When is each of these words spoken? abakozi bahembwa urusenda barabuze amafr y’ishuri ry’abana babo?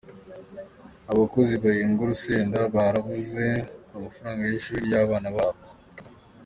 abakozi 1.11 1.53
bahembwa 1.63 2.01
urusenda 2.03 2.57
barabuze 2.75 3.47
amafr 3.95 4.25
y’ishuri 4.51 4.81
ry’abana 4.87 5.29
babo? 5.35 5.61